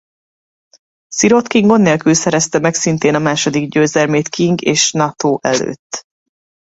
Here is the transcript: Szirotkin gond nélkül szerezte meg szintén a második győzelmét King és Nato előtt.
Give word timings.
Szirotkin 1.07 1.67
gond 1.67 1.81
nélkül 1.83 2.13
szerezte 2.13 2.59
meg 2.59 2.73
szintén 2.73 3.15
a 3.15 3.19
második 3.19 3.69
győzelmét 3.69 4.27
King 4.27 4.61
és 4.61 4.91
Nato 4.91 5.39
előtt. 5.41 6.05